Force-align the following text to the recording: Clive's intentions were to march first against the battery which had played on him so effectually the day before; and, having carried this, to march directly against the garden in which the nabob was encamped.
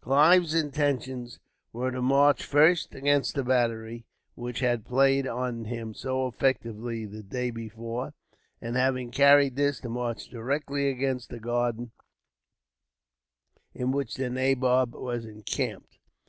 Clive's 0.00 0.52
intentions 0.52 1.38
were 1.72 1.92
to 1.92 2.02
march 2.02 2.42
first 2.44 2.92
against 2.92 3.36
the 3.36 3.44
battery 3.44 4.04
which 4.34 4.58
had 4.58 4.84
played 4.84 5.28
on 5.28 5.66
him 5.66 5.94
so 5.94 6.26
effectually 6.26 7.06
the 7.06 7.22
day 7.22 7.52
before; 7.52 8.12
and, 8.60 8.74
having 8.74 9.12
carried 9.12 9.54
this, 9.54 9.78
to 9.82 9.88
march 9.88 10.28
directly 10.28 10.88
against 10.88 11.30
the 11.30 11.38
garden 11.38 11.92
in 13.74 13.92
which 13.92 14.16
the 14.16 14.28
nabob 14.28 14.92
was 14.92 15.24
encamped. 15.24 15.98